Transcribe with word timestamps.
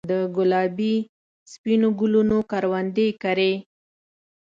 دګلابي، 0.09 0.93
سپینو 1.51 1.89
ګلونو 1.99 2.37
کروندې 2.51 3.07
کرې 3.21 3.53